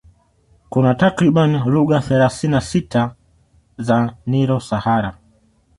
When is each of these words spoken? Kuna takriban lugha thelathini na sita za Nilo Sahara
Kuna 0.75 0.91
takriban 1.01 1.53
lugha 1.71 1.99
thelathini 2.07 2.51
na 2.51 2.61
sita 2.61 3.15
za 3.77 4.13
Nilo 4.25 4.59
Sahara 4.59 5.17